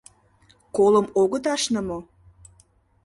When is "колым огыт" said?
0.75-1.45